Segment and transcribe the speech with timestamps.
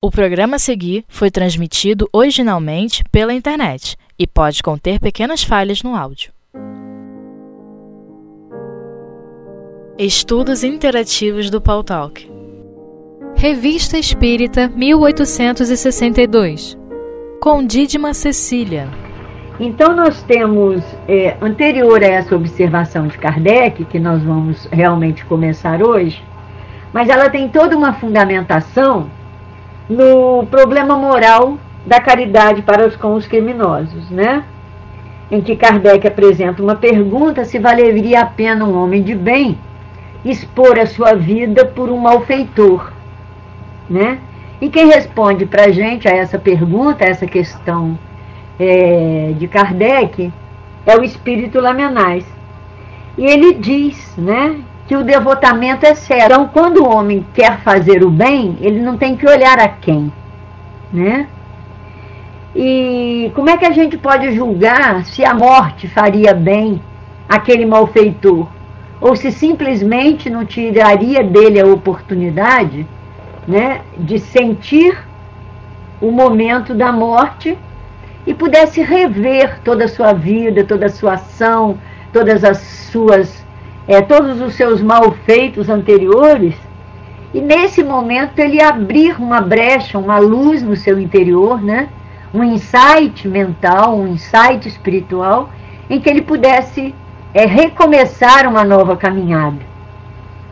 [0.00, 5.96] O programa a seguir foi transmitido originalmente pela internet e pode conter pequenas falhas no
[5.96, 6.30] áudio.
[9.98, 12.30] Estudos Interativos do Paul Talk.
[13.34, 16.78] Revista Espírita 1862
[17.40, 18.88] Com Dídima Cecília.
[19.58, 25.82] Então nós temos, é, anterior a essa observação de Kardec, que nós vamos realmente começar
[25.82, 26.22] hoje,
[26.92, 29.17] mas ela tem toda uma fundamentação
[29.88, 34.44] no problema moral da caridade para os, com os criminosos, né?
[35.30, 39.58] Em que Kardec apresenta uma pergunta se valeria a pena um homem de bem
[40.24, 42.92] expor a sua vida por um malfeitor,
[43.88, 44.18] né?
[44.60, 47.96] E quem responde para a gente a essa pergunta, a essa questão
[48.58, 50.32] é, de Kardec,
[50.84, 52.24] é o Espírito Lamenais.
[53.16, 56.24] E ele diz, né, que o devotamento é sério.
[56.24, 60.10] Então, quando o homem quer fazer o bem, ele não tem que olhar a quem,
[60.90, 61.28] né?
[62.56, 66.80] E como é que a gente pode julgar se a morte faria bem
[67.28, 68.48] aquele malfeitor?
[68.98, 72.86] Ou se simplesmente não tiraria dele a oportunidade
[73.46, 74.98] né, de sentir
[76.00, 77.56] o momento da morte
[78.26, 81.78] e pudesse rever toda a sua vida, toda a sua ação,
[82.12, 83.46] todas as suas
[83.88, 86.54] é, todos os seus malfeitos anteriores,
[87.32, 91.88] e nesse momento ele abrir uma brecha, uma luz no seu interior, né?
[92.32, 95.48] um insight mental, um insight espiritual,
[95.88, 96.94] em que ele pudesse
[97.32, 99.58] é, recomeçar uma nova caminhada.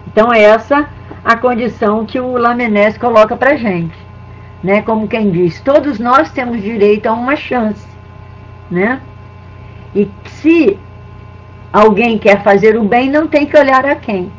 [0.07, 0.89] Então, essa
[1.25, 3.97] a condição que o Lamenés coloca para gente.
[4.63, 4.81] Né?
[4.83, 7.87] Como quem diz, todos nós temos direito a uma chance.
[8.71, 9.01] Né?
[9.95, 10.79] E se
[11.77, 14.33] alguém quer fazer o bem, não tem que olhar a quem.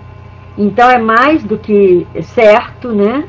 [0.58, 3.26] Então é mais do que certo, né,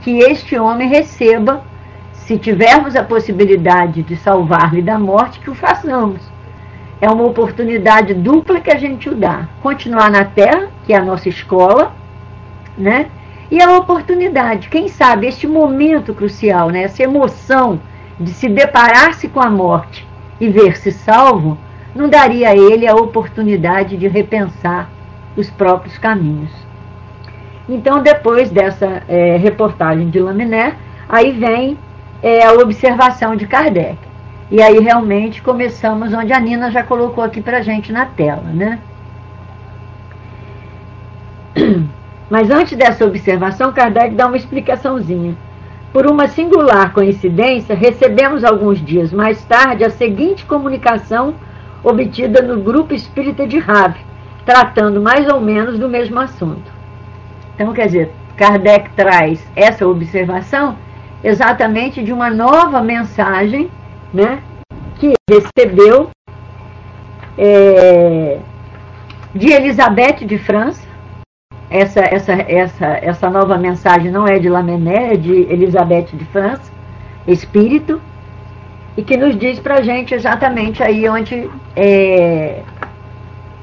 [0.00, 1.64] que este homem receba,
[2.12, 6.20] se tivermos a possibilidade de salvar-lhe da morte, que o façamos.
[7.00, 9.48] É uma oportunidade dupla que a gente o dá.
[9.60, 11.92] Continuar na Terra, que é a nossa escola,
[12.78, 13.06] né?
[13.50, 16.84] E a oportunidade, quem sabe, este momento crucial, né?
[16.84, 17.80] essa emoção
[18.20, 20.06] de se deparar-se com a morte
[20.40, 21.58] e ver-se salvo,
[21.94, 24.88] não daria a ele a oportunidade de repensar
[25.36, 26.50] os próprios caminhos.
[27.68, 30.76] Então, depois dessa é, reportagem de Laminé,
[31.08, 31.78] aí vem
[32.22, 33.98] é, a observação de Kardec.
[34.50, 38.78] E aí realmente começamos onde a Nina já colocou aqui para gente na tela, né?
[42.28, 45.34] Mas antes dessa observação, Kardec dá uma explicaçãozinha.
[45.92, 51.34] Por uma singular coincidência, recebemos alguns dias mais tarde a seguinte comunicação
[51.82, 54.00] obtida no grupo espírita de Rave,
[54.44, 56.70] tratando mais ou menos do mesmo assunto.
[57.54, 60.76] Então, quer dizer, Kardec traz essa observação
[61.22, 63.70] exatamente de uma nova mensagem
[64.12, 64.42] né,
[64.96, 66.10] que recebeu
[67.38, 68.38] é,
[69.34, 70.82] de Elizabeth de França.
[71.70, 76.70] Essa, essa, essa, essa nova mensagem não é de Lamennais, é de Elizabeth de França,
[77.26, 78.00] espírito,
[78.96, 82.62] e que nos diz para gente exatamente aí onde é,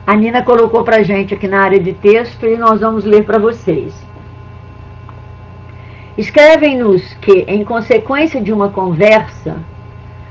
[0.05, 3.37] a Nina colocou para gente aqui na área de texto e nós vamos ler para
[3.37, 3.93] vocês.
[6.17, 9.57] Escrevem-nos que, em consequência de uma conversa,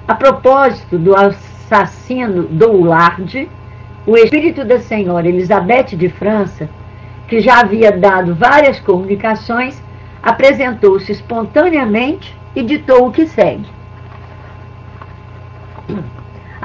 [0.06, 3.48] a propósito do assassino Doulard,
[4.04, 6.68] o espírito da senhora Elizabeth de França,
[7.28, 9.82] que já havia dado várias comunicações,
[10.22, 13.77] apresentou-se espontaneamente e ditou o que segue.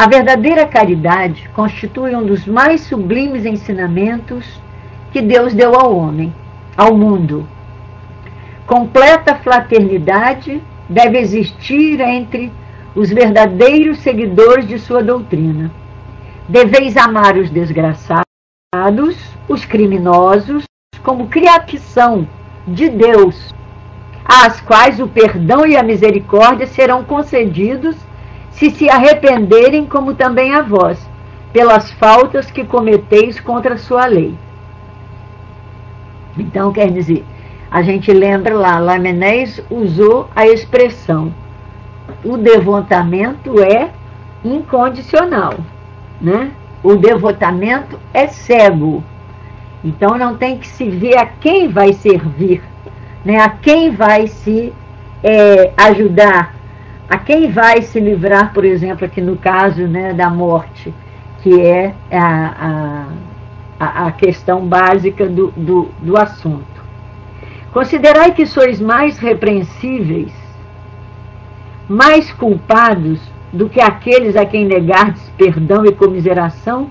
[0.03, 4.61] A verdadeira caridade constitui um dos mais sublimes ensinamentos
[5.13, 6.35] que Deus deu ao homem,
[6.75, 7.47] ao mundo.
[8.67, 12.51] Completa fraternidade deve existir entre
[12.93, 15.71] os verdadeiros seguidores de sua doutrina.
[16.49, 18.25] Deveis amar os desgraçados,
[19.47, 20.65] os criminosos,
[21.01, 22.27] como criação
[22.67, 23.55] de Deus,
[24.25, 27.95] às quais o perdão e a misericórdia serão concedidos
[28.53, 30.99] se se arrependerem, como também a vós,
[31.51, 34.33] pelas faltas que cometeis contra a sua lei.
[36.37, 37.23] Então, quer dizer,
[37.69, 41.33] a gente lembra lá, Lamenés usou a expressão,
[42.23, 43.91] o devotamento é
[44.43, 45.55] incondicional,
[46.21, 46.51] né?
[46.83, 49.03] O devotamento é cego.
[49.83, 52.61] Então não tem que se ver a quem vai servir,
[53.23, 53.39] né?
[53.39, 54.73] a quem vai se
[55.21, 56.55] é, ajudar,
[57.09, 60.93] a quem vai se livrar, por exemplo, aqui no caso né, da morte,
[61.41, 63.05] que é a,
[63.79, 66.83] a, a questão básica do, do, do assunto.
[67.71, 70.31] Considerai que sois mais repreensíveis
[71.87, 73.19] mais culpados
[73.51, 76.89] do que aqueles a quem negardes perdão e comiseração?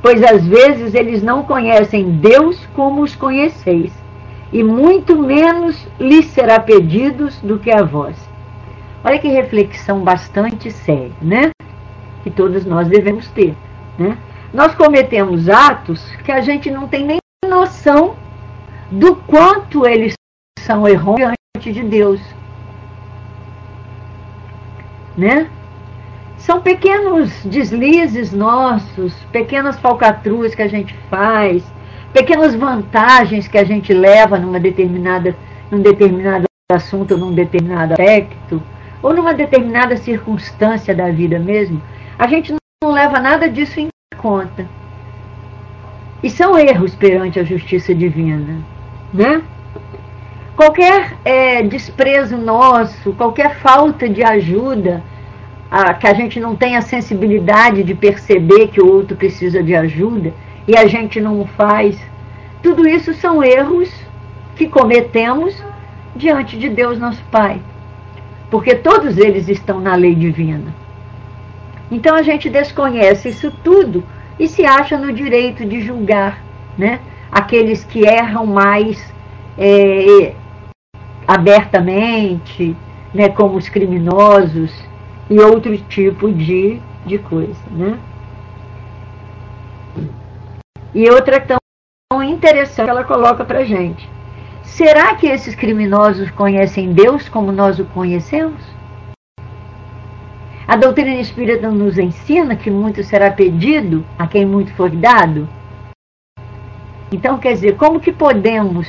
[0.00, 3.92] Pois às vezes eles não conhecem Deus como os conheceis,
[4.52, 8.16] e muito menos lhes será pedidos do que a vós.
[9.06, 11.52] Olha que reflexão bastante séria, né?
[12.24, 13.54] Que todos nós devemos ter,
[13.96, 14.18] né?
[14.52, 17.18] Nós cometemos atos que a gente não tem nem
[17.48, 18.16] noção
[18.90, 20.14] do quanto eles
[20.58, 22.20] são errôneos diante de Deus.
[25.16, 25.48] Né?
[26.36, 31.62] São pequenos deslizes nossos, pequenas falcatruas que a gente faz,
[32.12, 35.36] pequenas vantagens que a gente leva numa determinada,
[35.70, 38.60] num determinado assunto, num determinado aspecto,
[39.06, 41.80] ou numa determinada circunstância da vida mesmo.
[42.18, 44.66] A gente não leva nada disso em conta.
[46.24, 48.58] E são erros perante a justiça divina,
[49.14, 49.42] né?
[50.56, 55.04] Qualquer é, desprezo nosso, qualquer falta de ajuda,
[55.70, 60.34] a, que a gente não tenha sensibilidade de perceber que o outro precisa de ajuda
[60.66, 61.96] e a gente não faz,
[62.60, 63.88] tudo isso são erros
[64.56, 65.54] que cometemos
[66.16, 67.60] diante de Deus nosso Pai.
[68.50, 70.74] Porque todos eles estão na lei divina.
[71.90, 74.04] Então a gente desconhece isso tudo
[74.38, 76.42] e se acha no direito de julgar
[76.76, 77.00] né,
[77.30, 79.12] aqueles que erram mais
[79.56, 80.34] é,
[81.26, 82.76] abertamente,
[83.14, 84.72] né, como os criminosos
[85.30, 87.56] e outro tipo de, de coisa.
[87.70, 87.98] Né?
[90.94, 94.15] E outra tão interessante que ela coloca para gente.
[94.76, 98.60] Será que esses criminosos conhecem Deus como nós o conhecemos?
[100.68, 105.48] A doutrina espírita nos ensina que muito será pedido a quem muito for dado.
[107.10, 108.86] Então, quer dizer, como que podemos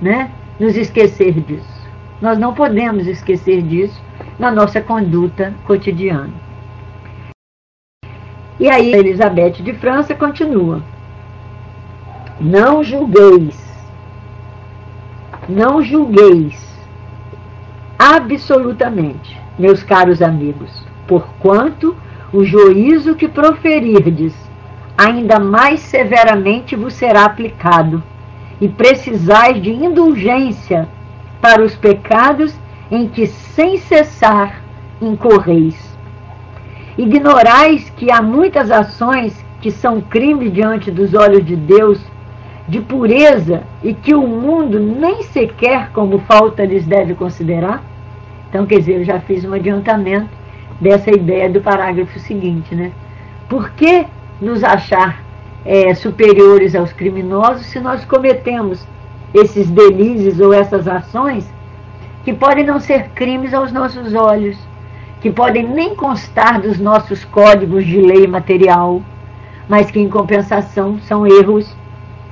[0.00, 1.86] né, nos esquecer disso.
[2.22, 4.02] Nós não podemos esquecer disso
[4.38, 6.32] na nossa conduta cotidiana.
[8.58, 10.82] E aí, Elizabeth de França continua:
[12.40, 13.67] Não julgueis,
[15.48, 16.68] não julgueis
[17.98, 20.70] absolutamente, meus caros amigos,
[21.06, 21.96] porquanto
[22.32, 24.34] o juízo que proferirdes
[24.96, 28.02] ainda mais severamente vos será aplicado
[28.60, 30.88] e precisais de indulgência
[31.40, 32.54] para os pecados
[32.90, 34.60] em que sem cessar
[35.00, 35.96] incorreis.
[36.96, 42.00] Ignorais que há muitas ações que são crimes diante dos olhos de Deus,
[42.68, 47.82] de pureza, e que o mundo nem sequer como falta lhes deve considerar?
[48.48, 50.28] Então, quer dizer, eu já fiz um adiantamento
[50.78, 52.92] dessa ideia do parágrafo seguinte, né?
[53.48, 54.06] Por que
[54.40, 55.22] nos achar
[55.64, 58.86] é, superiores aos criminosos se nós cometemos
[59.34, 61.50] esses delírios ou essas ações
[62.24, 64.58] que podem não ser crimes aos nossos olhos,
[65.20, 69.02] que podem nem constar dos nossos códigos de lei material,
[69.68, 71.74] mas que em compensação são erros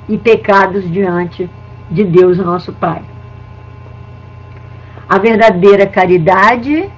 [0.09, 1.49] e pecados diante
[1.91, 3.03] de Deus, nosso Pai.
[5.09, 6.89] A verdadeira caridade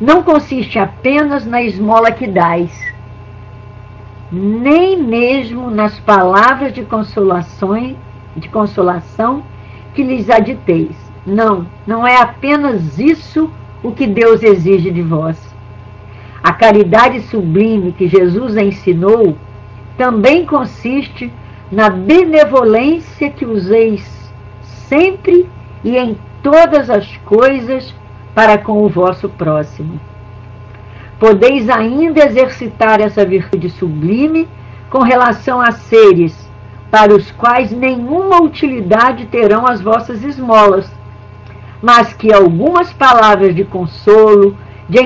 [0.00, 2.72] não consiste apenas na esmola que dais,
[4.30, 7.96] nem mesmo nas palavras de consolação,
[8.36, 9.42] de consolação
[9.94, 10.96] que lhes aditeis.
[11.26, 13.50] Não, não é apenas isso
[13.82, 15.38] o que Deus exige de vós.
[16.42, 19.36] A caridade sublime que Jesus ensinou
[19.96, 21.32] também consiste
[21.70, 24.30] na benevolência que useis
[24.88, 25.48] sempre
[25.82, 27.94] e em todas as coisas
[28.34, 30.00] para com o vosso próximo.
[31.18, 34.48] Podeis ainda exercitar essa virtude sublime
[34.90, 36.36] com relação a seres
[36.90, 40.90] para os quais nenhuma utilidade terão as vossas esmolas,
[41.80, 44.56] mas que algumas palavras de consolo,
[44.88, 45.00] de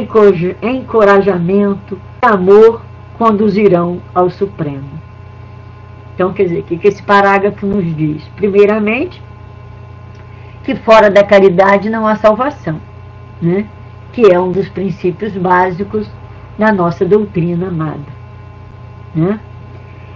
[0.62, 2.82] encorajamento, de amor
[3.18, 4.88] conduzirão ao Supremo.
[6.14, 8.22] Então, quer dizer, o que esse parágrafo nos diz?
[8.36, 9.22] Primeiramente,
[10.64, 12.80] que fora da caridade não há salvação.
[13.40, 13.66] Né?
[14.16, 16.10] que é um dos princípios básicos
[16.56, 18.16] da nossa doutrina amada.
[19.14, 19.38] Né?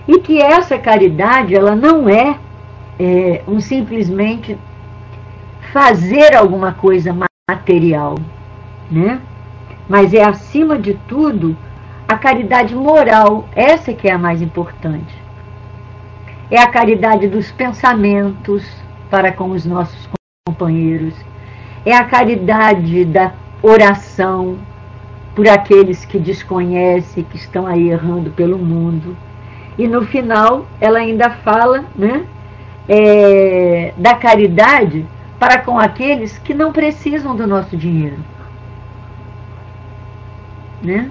[0.08, 2.38] E que essa caridade, ela não é,
[2.98, 4.56] é um simplesmente
[5.70, 7.14] fazer alguma coisa
[7.46, 8.14] material,
[8.90, 9.20] né?
[9.86, 11.54] mas é, acima de tudo,
[12.10, 15.16] a caridade moral, essa que é a mais importante.
[16.50, 18.68] É a caridade dos pensamentos
[19.08, 20.08] para com os nossos
[20.44, 21.14] companheiros,
[21.86, 24.58] é a caridade da oração
[25.36, 29.16] por aqueles que desconhecem, que estão aí errando pelo mundo.
[29.78, 32.26] E no final, ela ainda fala né,
[32.88, 35.06] é, da caridade
[35.38, 38.18] para com aqueles que não precisam do nosso dinheiro.
[40.82, 41.08] Né?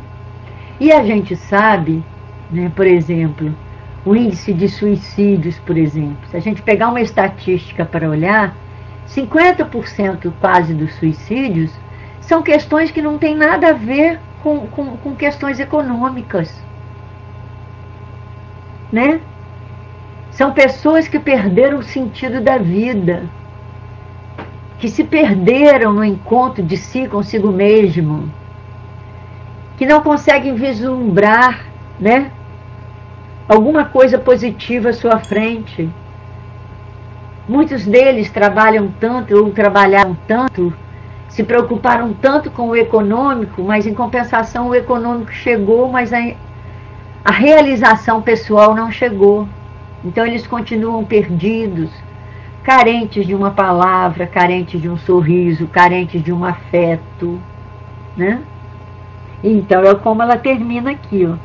[0.80, 2.04] E a gente sabe,
[2.50, 3.54] né, por exemplo,
[4.06, 6.18] o índice de suicídios, por exemplo.
[6.32, 8.56] Se a gente pegar uma estatística para olhar,
[9.10, 11.72] 50% quase dos suicídios
[12.22, 16.54] são questões que não têm nada a ver com, com, com questões econômicas.
[18.92, 19.20] Né?
[20.32, 23.24] São pessoas que perderam o sentido da vida,
[24.80, 28.32] que se perderam no encontro de si consigo mesmo,
[29.80, 31.66] que não conseguem vislumbrar,
[31.98, 32.34] né,
[33.48, 35.90] alguma coisa positiva à sua frente.
[37.48, 40.74] Muitos deles trabalham tanto ou trabalharam tanto,
[41.30, 46.20] se preocuparam tanto com o econômico, mas em compensação o econômico chegou, mas a,
[47.24, 49.48] a realização pessoal não chegou.
[50.04, 51.90] Então eles continuam perdidos,
[52.64, 57.40] carentes de uma palavra, carentes de um sorriso, carentes de um afeto,
[58.18, 58.42] né?
[59.44, 61.36] Então é como ela termina aqui, ó.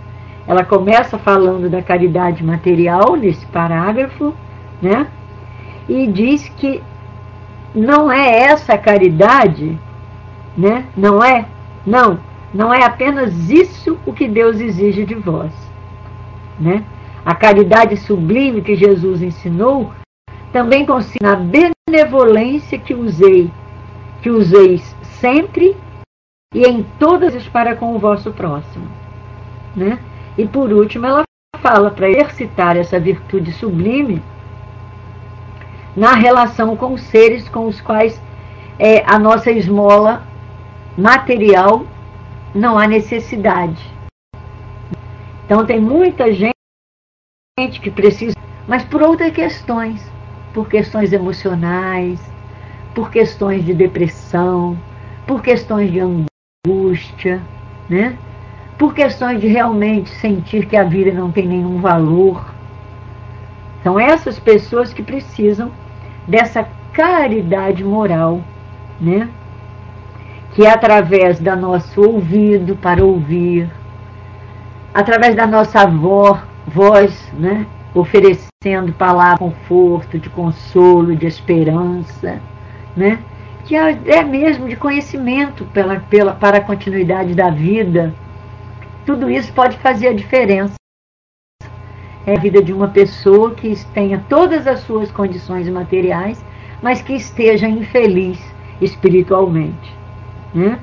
[0.46, 4.34] Ela começa falando da caridade material nesse parágrafo,
[4.82, 5.06] né?
[5.88, 6.82] E diz que
[7.74, 9.78] não é essa caridade,
[10.56, 10.84] né?
[10.96, 11.46] Não é,
[11.86, 12.18] não,
[12.52, 15.52] não é apenas isso o que Deus exige de vós,
[16.58, 16.84] né?
[17.24, 19.92] A caridade sublime que Jesus ensinou
[20.52, 23.50] também consiste na benevolência que usei,
[24.22, 25.74] que useis sempre
[26.54, 28.86] e em todas as para com o vosso próximo.
[29.74, 29.98] Né?
[30.38, 31.24] E por último, ela
[31.60, 34.22] fala para exercitar essa virtude sublime
[35.96, 38.20] na relação com os seres com os quais
[38.78, 40.26] é, a nossa esmola
[40.96, 41.84] material
[42.54, 43.82] não há necessidade.
[45.44, 46.54] Então tem muita gente
[47.80, 48.34] que precisa,
[48.66, 50.14] mas por outras questões
[50.54, 52.20] por questões emocionais,
[52.94, 54.78] por questões de depressão,
[55.26, 56.33] por questões de angústia,
[57.90, 58.16] né?
[58.78, 62.54] por questões de realmente sentir que a vida não tem nenhum valor.
[63.82, 65.70] São essas pessoas que precisam
[66.26, 68.40] dessa caridade moral,
[68.98, 69.28] né?
[70.54, 73.70] que é através da nosso ouvido para ouvir,
[74.94, 77.66] através da nossa voz, né?
[77.94, 82.40] oferecendo palavra de conforto, de consolo, de esperança,
[82.96, 83.18] né?
[83.64, 88.14] Que é, é mesmo de conhecimento pela, pela, para a continuidade da vida.
[89.06, 90.74] Tudo isso pode fazer a diferença.
[92.26, 96.42] É a vida de uma pessoa que tenha todas as suas condições materiais,
[96.82, 98.38] mas que esteja infeliz
[98.80, 99.94] espiritualmente.
[100.54, 100.78] Né?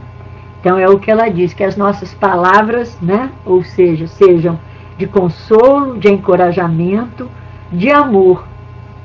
[0.60, 4.60] Então é o que ela diz, que as nossas palavras, né, ou seja, sejam
[4.98, 7.30] de consolo, de encorajamento,
[7.72, 8.46] de amor,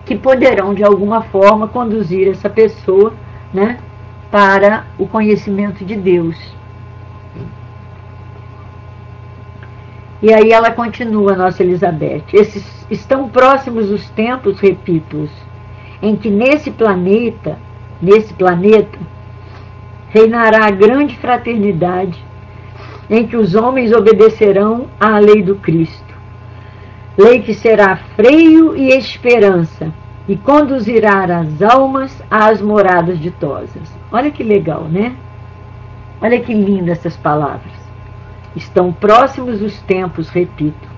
[0.05, 3.15] que poderão de alguma forma conduzir essa pessoa
[3.53, 3.79] né,
[4.31, 6.37] para o conhecimento de Deus.
[10.23, 12.25] E aí ela continua, nossa Elizabeth.
[12.33, 15.31] Esses estão próximos os tempos, repito-os,
[16.03, 17.59] em que nesse planeta,
[18.01, 18.99] nesse planeta,
[20.09, 22.25] reinará a grande fraternidade
[23.09, 26.15] em que os homens obedecerão à lei do Cristo.
[27.17, 29.93] Lei que será freio e esperança
[30.29, 33.95] e conduzirá as almas às moradas ditosas.
[34.11, 35.15] Olha que legal, né?
[36.21, 37.73] Olha que lindas essas palavras.
[38.55, 40.89] Estão próximos os tempos, repito,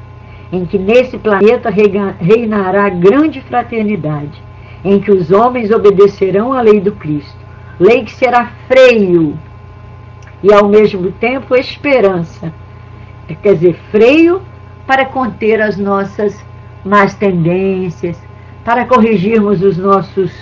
[0.52, 4.42] em que nesse planeta reinará grande fraternidade,
[4.84, 7.36] em que os homens obedecerão à lei do Cristo.
[7.78, 9.38] Lei que será freio
[10.42, 12.52] e ao mesmo tempo esperança.
[13.42, 14.40] Quer dizer, freio
[14.86, 16.42] para conter as nossas
[16.84, 18.18] más tendências,
[18.64, 20.32] para corrigirmos os nossos,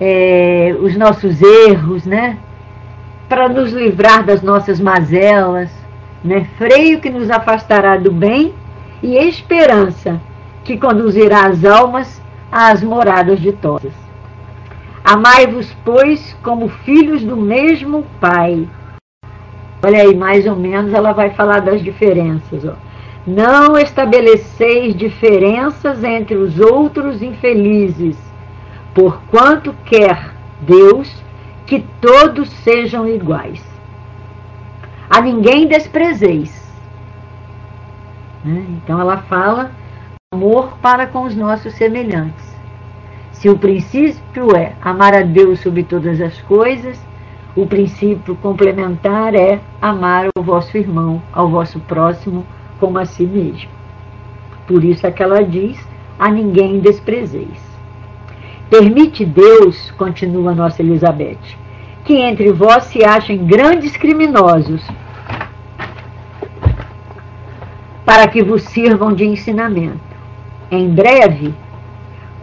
[0.00, 2.38] é, os nossos erros, né?
[3.28, 5.70] para nos livrar das nossas mazelas,
[6.24, 6.46] né?
[6.58, 8.52] freio que nos afastará do bem
[9.02, 10.20] e esperança
[10.64, 13.92] que conduzirá as almas às moradas ditosas.
[15.04, 18.68] Amai-vos, pois, como filhos do mesmo Pai
[19.82, 22.64] Olha aí, mais ou menos ela vai falar das diferenças.
[22.64, 22.74] Ó.
[23.26, 28.16] Não estabeleceis diferenças entre os outros infelizes,
[28.94, 31.22] porquanto quer Deus
[31.66, 33.62] que todos sejam iguais.
[35.08, 36.60] A ninguém desprezeis.
[38.44, 38.64] Né?
[38.70, 39.70] Então ela fala
[40.32, 42.50] amor para com os nossos semelhantes.
[43.32, 47.00] Se o princípio é amar a Deus sobre todas as coisas,
[47.56, 52.46] o princípio complementar é amar o vosso irmão, ao vosso próximo,
[52.80, 53.68] como a si mesmo.
[54.66, 55.78] Por isso é que ela diz,
[56.18, 57.70] a ninguém desprezeis.
[58.68, 61.38] Permite Deus, continua nossa Elizabeth,
[62.04, 64.82] que entre vós se achem grandes criminosos,
[68.04, 70.00] para que vos sirvam de ensinamento.
[70.70, 71.54] Em breve,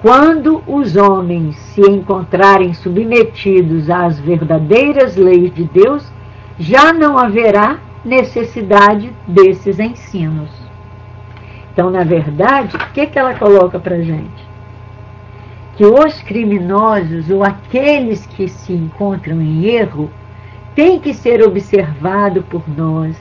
[0.01, 6.11] quando os homens se encontrarem submetidos às verdadeiras leis de Deus,
[6.59, 10.49] já não haverá necessidade desses ensinos.
[11.71, 14.47] Então, na verdade, o que, que ela coloca para gente?
[15.75, 20.09] Que os criminosos ou aqueles que se encontram em erro
[20.73, 23.15] têm que ser observados por nós,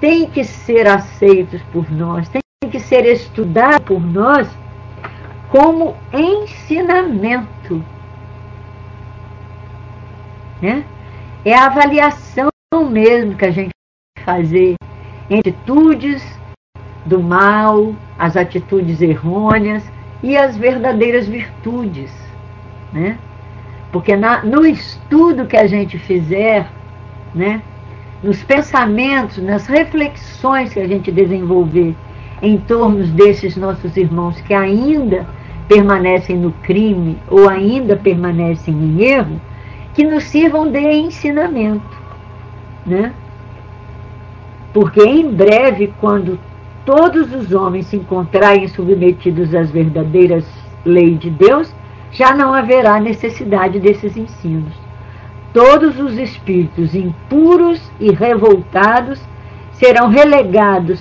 [0.00, 4.48] têm que ser aceitos por nós, têm que ser estudados por nós
[5.50, 7.84] como ensinamento.
[10.60, 10.84] Né?
[11.44, 12.48] É a avaliação
[12.90, 13.70] mesmo que a gente
[14.28, 14.74] fazer
[15.30, 16.22] atitudes
[17.06, 19.82] do mal, as atitudes errôneas
[20.22, 22.12] e as verdadeiras virtudes.
[22.92, 23.16] Né?
[23.90, 26.68] Porque na, no estudo que a gente fizer,
[27.34, 27.62] né,
[28.22, 31.96] nos pensamentos, nas reflexões que a gente desenvolver
[32.42, 35.26] em torno desses nossos irmãos que ainda
[35.66, 39.40] permanecem no crime ou ainda permanecem em erro,
[39.94, 41.96] que nos sirvam de ensinamento.
[42.84, 43.10] Né?
[44.72, 46.38] Porque em breve, quando
[46.84, 50.44] todos os homens se encontrarem submetidos às verdadeiras
[50.84, 51.74] leis de Deus,
[52.10, 54.72] já não haverá necessidade desses ensinos.
[55.52, 59.20] Todos os espíritos impuros e revoltados
[59.72, 61.00] serão relegados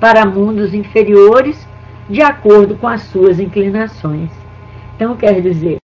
[0.00, 1.66] para mundos inferiores
[2.08, 4.30] de acordo com as suas inclinações.
[4.94, 5.78] Então, quer dizer,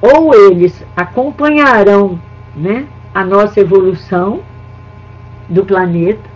[0.00, 2.20] ou eles acompanharão
[2.54, 4.40] né, a nossa evolução
[5.48, 6.28] do planeta,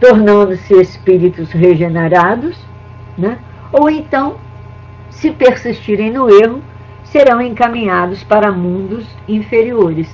[0.00, 2.58] tornando-se espíritos regenerados,
[3.16, 3.38] né?
[3.72, 4.36] ou então,
[5.10, 6.62] se persistirem no erro,
[7.04, 10.08] serão encaminhados para mundos inferiores.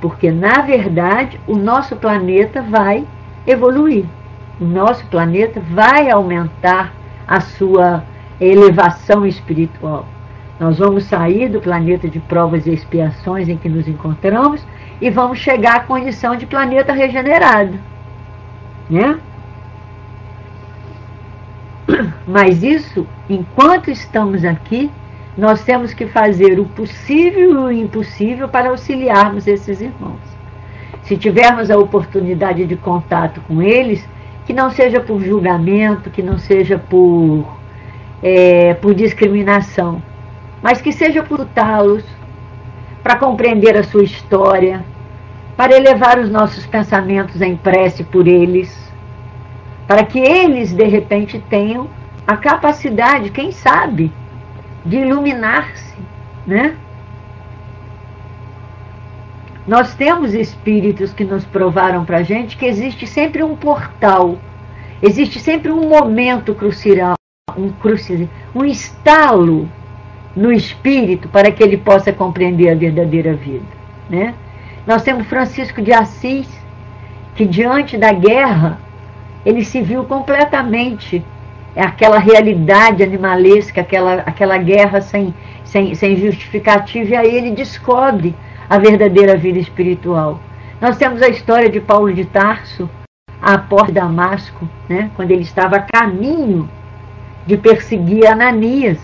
[0.00, 3.04] Porque, na verdade, o nosso planeta vai
[3.46, 4.04] evoluir.
[4.60, 6.92] O nosso planeta vai aumentar
[7.26, 8.04] a sua
[8.40, 10.06] elevação espiritual.
[10.58, 14.64] Nós vamos sair do planeta de provas e expiações em que nos encontramos
[15.00, 17.78] e vamos chegar à condição de planeta regenerado.
[18.90, 19.18] Né?
[22.26, 24.90] Mas isso, enquanto estamos aqui,
[25.36, 30.18] nós temos que fazer o possível e o impossível para auxiliarmos esses irmãos.
[31.04, 34.06] Se tivermos a oportunidade de contato com eles,
[34.44, 37.46] que não seja por julgamento, que não seja por,
[38.22, 40.02] é, por discriminação,
[40.60, 42.04] mas que seja por lutá-los,
[43.08, 44.84] para compreender a sua história,
[45.56, 48.92] para elevar os nossos pensamentos em prece por eles,
[49.86, 51.88] para que eles, de repente, tenham
[52.26, 54.12] a capacidade, quem sabe,
[54.84, 55.96] de iluminar-se,
[56.46, 56.76] né?
[59.66, 64.36] Nós temos espíritos que nos provaram para a gente que existe sempre um portal,
[65.00, 67.14] existe sempre um momento crucial,
[67.56, 69.66] um, crucial, um estalo
[70.38, 73.66] no espírito para que ele possa compreender a verdadeira vida,
[74.08, 74.34] né?
[74.86, 76.48] Nós temos Francisco de Assis,
[77.34, 78.78] que diante da guerra,
[79.44, 81.24] ele se viu completamente
[81.76, 88.32] aquela realidade animalesca, aquela, aquela guerra sem, sem, sem justificativa, e aí ele descobre
[88.70, 90.40] a verdadeira vida espiritual.
[90.80, 92.88] Nós temos a história de Paulo de Tarso,
[93.42, 96.70] à porta de Damasco, né, quando ele estava a caminho
[97.44, 98.98] de perseguir Ananias,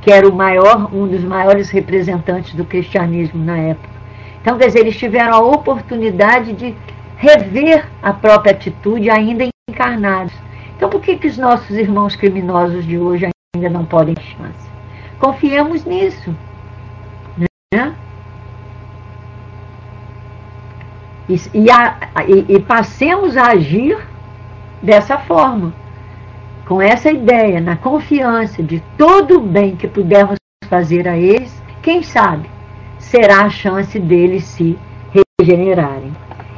[0.00, 3.88] que era o maior, um dos maiores representantes do cristianismo na época.
[4.40, 6.74] Então, quer dizer, eles tiveram a oportunidade de
[7.16, 10.32] rever a própria atitude ainda encarnados.
[10.76, 14.68] Então, por que, que os nossos irmãos criminosos de hoje ainda não podem ter chance?
[15.18, 16.34] Confiemos nisso.
[17.36, 17.94] Né?
[21.28, 23.98] E, e, a, e, e passemos a agir
[24.80, 25.74] dessa forma,
[26.68, 30.36] com essa ideia, na confiança de todo o bem que pudermos
[30.68, 32.46] fazer a eles, quem sabe
[32.98, 34.78] será a chance deles se
[35.40, 36.12] regenerarem.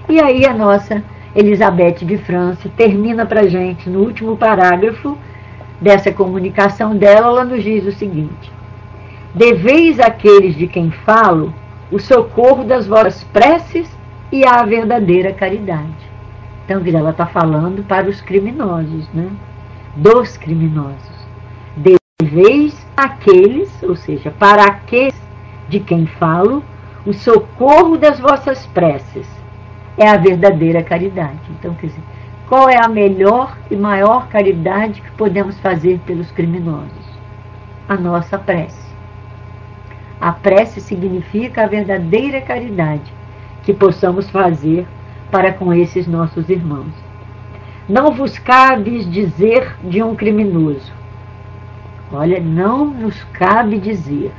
[0.09, 1.01] E aí a nossa
[1.33, 5.17] Elizabeth de França termina para gente, no último parágrafo
[5.81, 8.53] dessa comunicação dela, ela nos diz o seguinte:
[9.33, 11.55] Deveis àqueles de quem falo
[11.89, 13.89] o socorro das vossas preces
[14.33, 16.11] e a verdadeira caridade.
[16.65, 19.31] Então, ela está falando para os criminosos, né?
[19.97, 21.27] Dos criminosos.
[21.77, 25.21] Deveis àqueles, ou seja, para aqueles
[25.69, 26.63] de quem falo,
[27.07, 29.27] o socorro das vossas preces
[29.97, 31.39] é a verdadeira caridade.
[31.51, 32.03] Então, quer dizer,
[32.49, 37.11] qual é a melhor e maior caridade que podemos fazer pelos criminosos?
[37.91, 38.89] a nossa prece.
[40.21, 43.13] A prece significa a verdadeira caridade
[43.65, 44.87] que possamos fazer
[45.29, 46.93] para com esses nossos irmãos.
[47.91, 50.93] Não vos cabe dizer de um criminoso.
[52.13, 54.31] Olha, não nos cabe dizer.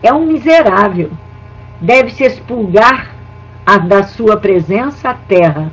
[0.00, 1.10] É um miserável.
[1.80, 3.12] Deve-se expulgar
[3.66, 5.72] a, da sua presença a terra.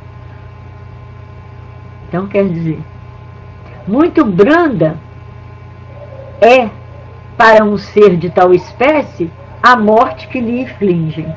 [2.07, 2.79] Então quer dizer,
[3.87, 4.97] muito branda
[6.41, 6.71] é
[7.37, 9.29] para um ser de tal espécie
[9.61, 11.35] a morte que lhe infligem.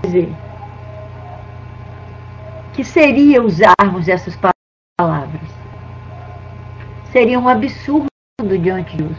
[0.00, 0.45] Quer dizer,
[2.76, 4.38] que seria usarmos essas
[4.98, 5.40] palavras?
[7.10, 8.06] Seria um absurdo
[8.60, 9.16] diante de Deus.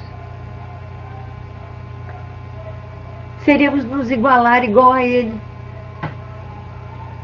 [3.40, 5.34] Seríamos nos igualar igual a Ele.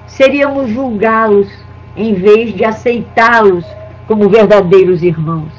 [0.08, 1.48] Seríamos julgá-los
[1.96, 3.64] em vez de aceitá-los
[4.08, 5.54] como verdadeiros irmãos.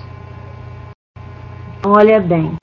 [1.87, 2.57] Olha bem,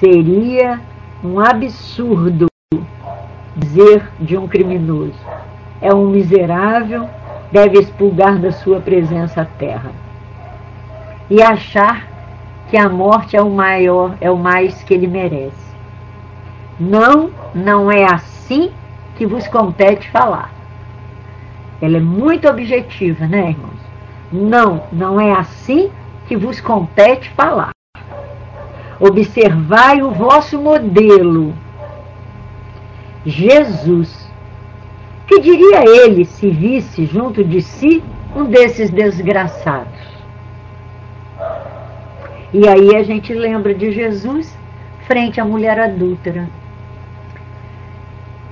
[0.00, 0.80] seria
[1.22, 2.46] um absurdo
[3.54, 5.14] dizer de um criminoso:
[5.80, 7.08] é um miserável,
[7.50, 9.92] deve expulgar da sua presença a terra.
[11.28, 12.06] E achar
[12.68, 15.70] que a morte é o maior, é o mais que ele merece.
[16.78, 18.70] Não, não é assim
[19.16, 20.50] que vos compete falar.
[21.80, 23.80] Ela é muito objetiva, né, irmãos?
[24.32, 25.90] Não, não é assim
[26.28, 27.70] que vos compete falar.
[29.00, 31.54] Observai o vosso modelo.
[33.24, 34.19] Jesus
[35.30, 38.02] que diria ele se visse junto de si
[38.34, 40.00] um desses desgraçados?
[42.52, 44.52] E aí a gente lembra de Jesus
[45.06, 46.48] frente à mulher adúltera.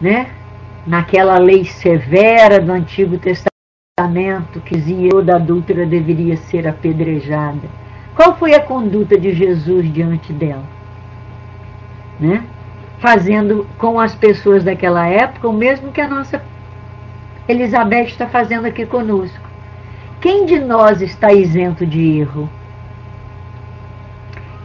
[0.00, 0.30] Né?
[0.86, 7.68] Naquela lei severa do Antigo Testamento que dizia toda adúltera deveria ser apedrejada.
[8.14, 10.62] Qual foi a conduta de Jesus diante dela?
[12.20, 12.44] Né?
[13.00, 16.40] Fazendo com as pessoas daquela época o mesmo que a nossa
[17.48, 19.48] Elizabeth está fazendo aqui conosco.
[20.20, 22.48] Quem de nós está isento de erro?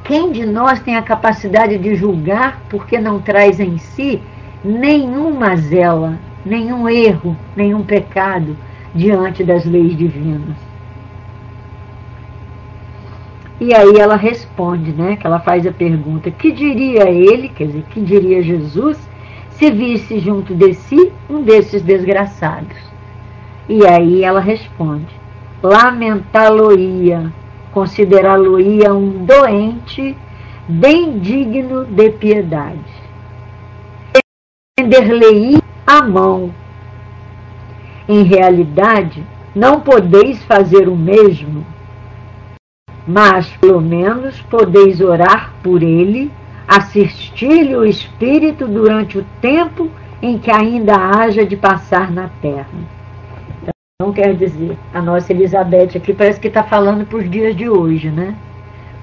[0.04, 4.22] Quem de nós tem a capacidade de julgar porque não traz em si
[4.63, 8.58] nenhuma mazela, nenhum erro, nenhum pecado
[8.93, 10.58] diante das leis divinas?
[13.62, 15.15] E aí ela responde, né?
[15.15, 19.00] Que ela faz a pergunta: que diria ele, quer dizer, que diria Jesus
[19.57, 22.77] se visse junto de si um desses desgraçados.
[23.67, 25.07] E aí ela responde:
[25.61, 27.31] lamentá-lo-ia,
[27.71, 30.15] considerá-lo-ia um doente
[30.67, 33.03] bem digno de piedade.
[34.79, 36.53] Estender-lhe a mão.
[38.07, 39.23] Em realidade,
[39.55, 41.65] não podeis fazer o mesmo,
[43.07, 46.31] mas pelo menos podeis orar por ele
[46.67, 49.89] assistir-lhe o Espírito durante o tempo
[50.21, 52.67] em que ainda haja de passar na terra.
[53.95, 57.69] Então, quer dizer, a nossa Elizabeth aqui parece que está falando para os dias de
[57.69, 58.36] hoje, né?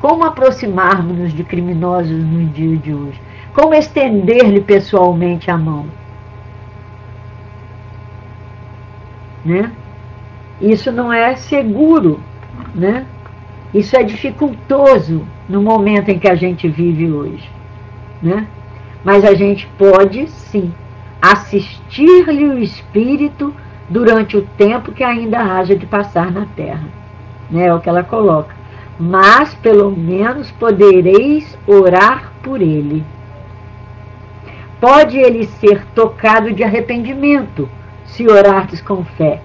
[0.00, 3.20] Como aproximarmos-nos de criminosos no dia de hoje?
[3.52, 5.86] Como estender-lhe pessoalmente a mão?
[9.44, 9.70] Né?
[10.60, 12.20] Isso não é seguro,
[12.74, 13.06] né?
[13.72, 17.50] Isso é dificultoso no momento em que a gente vive hoje.
[18.22, 18.46] Né?
[19.04, 20.72] Mas a gente pode, sim,
[21.20, 23.52] assistir-lhe o Espírito
[23.88, 26.86] durante o tempo que ainda haja de passar na terra.
[27.50, 27.66] Né?
[27.66, 28.54] É o que ela coloca.
[28.98, 33.02] Mas, pelo menos, podereis orar por ele.
[34.80, 37.68] Pode ele ser tocado de arrependimento,
[38.04, 39.42] se orardes com fé.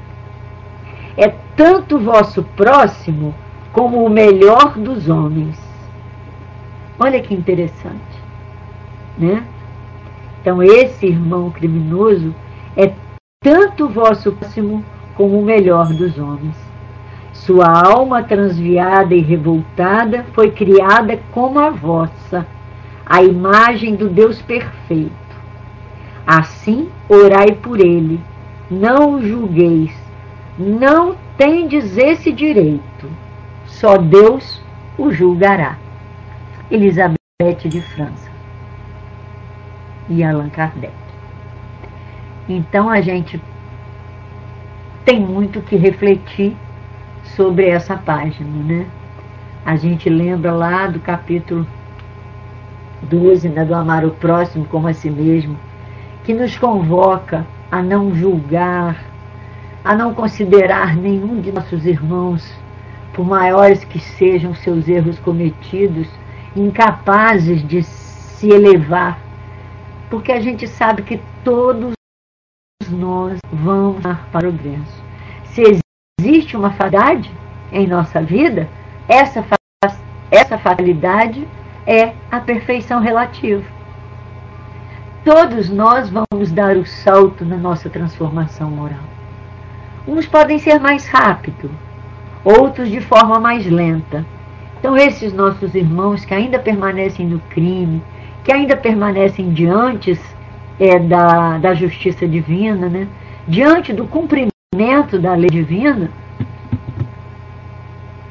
[1.17, 3.33] É tanto vosso próximo
[3.71, 5.64] como o melhor dos homens.
[6.99, 8.23] Olha que interessante,
[9.17, 9.43] né?
[10.41, 12.33] Então, esse irmão criminoso
[12.77, 12.93] é
[13.41, 14.83] tanto vosso próximo
[15.15, 16.55] como o melhor dos homens.
[17.33, 22.45] Sua alma transviada e revoltada foi criada como a vossa,
[23.05, 25.11] a imagem do Deus perfeito.
[26.25, 28.19] Assim, orai por ele,
[28.69, 29.93] não o julgueis,
[30.57, 32.85] não tendes esse direito
[33.75, 34.61] só Deus
[34.97, 35.77] o julgará.
[36.71, 37.17] Elizabeth
[37.65, 38.29] de França
[40.09, 40.93] e Allan Kardec.
[42.49, 43.41] Então a gente
[45.03, 46.55] tem muito que refletir
[47.23, 48.87] sobre essa página, né?
[49.65, 51.67] A gente lembra lá do capítulo
[53.03, 55.57] 12, né, do amar o próximo como a si mesmo,
[56.23, 59.03] que nos convoca a não julgar,
[59.83, 62.43] a não considerar nenhum de nossos irmãos
[63.13, 66.07] por maiores que sejam seus erros cometidos,
[66.55, 69.19] incapazes de se elevar,
[70.09, 71.93] porque a gente sabe que todos
[72.89, 75.03] nós vamos para o progresso.
[75.45, 75.81] Se
[76.19, 77.31] existe uma fatalidade
[77.71, 78.69] em nossa vida,
[79.07, 79.43] essa,
[80.31, 81.47] essa fatalidade
[81.85, 83.63] é a perfeição relativa.
[85.23, 89.03] Todos nós vamos dar o salto na nossa transformação moral.
[90.07, 91.71] Uns podem ser mais rápido,
[92.43, 94.23] outros de forma mais lenta.
[94.85, 98.03] Então, esses nossos irmãos que ainda permanecem no crime,
[98.43, 100.15] que ainda permanecem diante
[100.79, 103.07] é, da, da justiça divina, né?
[103.47, 106.11] diante do cumprimento da lei divina,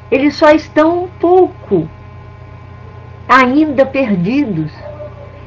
[0.09, 1.89] eles só estão um pouco
[3.27, 4.71] ainda perdidos.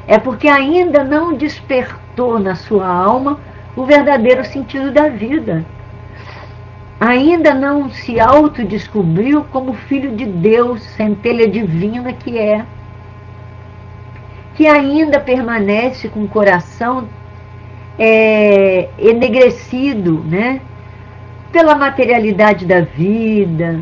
[0.05, 3.39] É porque ainda não despertou na sua alma
[3.75, 5.65] o verdadeiro sentido da vida
[6.99, 12.65] ainda não se autodescobriu como filho de Deus, centelha divina que é,
[14.55, 17.07] que ainda permanece com o coração
[17.97, 20.59] é, enegrecido, né?
[21.51, 23.79] Pela materialidade da vida,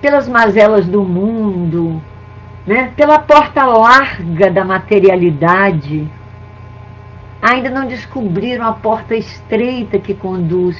[0.00, 2.02] pelas mazelas do mundo,
[2.66, 2.92] né?
[2.96, 6.06] pela porta larga da materialidade,
[7.40, 10.76] ainda não descobriram a porta estreita que conduz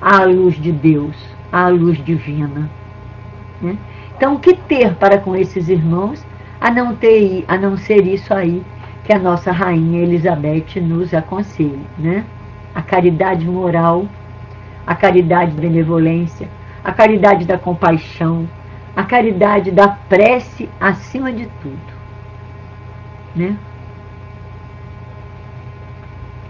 [0.00, 1.16] à luz de Deus,
[1.50, 2.70] à luz divina.
[3.60, 3.76] Né?
[4.16, 6.24] Então, o que ter para com esses irmãos,
[6.60, 8.62] a não, ter, a não ser isso aí
[9.04, 12.24] que a nossa rainha Elizabeth nos aconselha, né?
[12.74, 14.06] A caridade moral,
[14.86, 16.48] a caridade da benevolência,
[16.82, 18.48] a caridade da compaixão,
[18.96, 21.78] a caridade da prece acima de tudo,
[23.34, 23.56] né?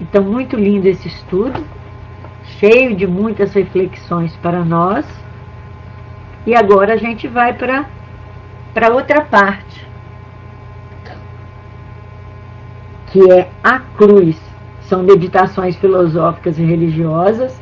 [0.00, 1.62] Então, muito lindo esse estudo
[2.58, 5.04] cheio de muitas reflexões para nós.
[6.46, 9.86] E agora a gente vai para outra parte,
[13.08, 14.40] que é a cruz.
[14.82, 17.60] São meditações filosóficas e religiosas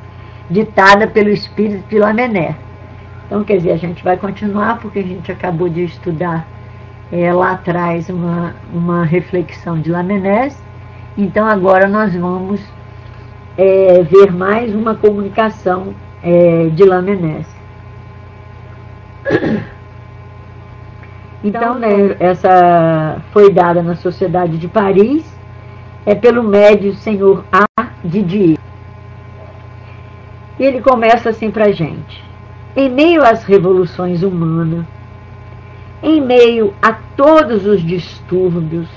[0.50, 2.56] ditada pelo espírito de Lamennais.
[3.26, 6.46] Então, quer dizer, a gente vai continuar porque a gente acabou de estudar
[7.10, 10.62] é, lá atrás uma, uma reflexão de Lamennais.
[11.16, 12.60] Então, agora nós vamos
[13.56, 17.46] é, ver mais uma comunicação é, de Lamennais.
[21.42, 25.22] Então, né, essa foi dada na Sociedade de Paris,
[26.06, 27.64] é pelo médio senhor A.
[28.02, 28.58] Didier.
[30.58, 32.22] E ele começa assim para a gente.
[32.76, 34.84] Em meio às revoluções humanas,
[36.02, 38.88] em meio a todos os distúrbios,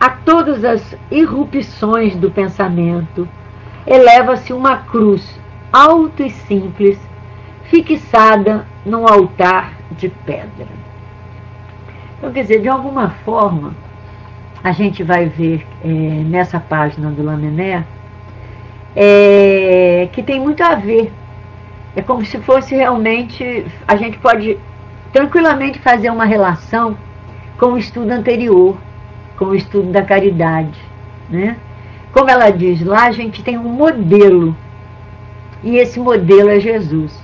[0.00, 3.28] a todas as irrupções do pensamento,
[3.86, 5.38] eleva-se uma cruz
[5.72, 6.98] alta e simples,
[7.64, 10.66] fixada num altar de pedra.
[12.18, 13.74] Então, quer dizer, de alguma forma,
[14.64, 17.84] a gente vai ver é, nessa página do Lamené
[18.94, 21.12] é, que tem muito a ver.
[21.94, 23.66] É como se fosse realmente.
[23.86, 24.58] A gente pode
[25.12, 26.96] tranquilamente fazer uma relação
[27.58, 28.76] com o estudo anterior,
[29.36, 30.78] com o estudo da caridade.
[31.28, 31.56] Né?
[32.16, 34.56] Como ela diz lá, a gente tem um modelo.
[35.62, 37.22] E esse modelo é Jesus.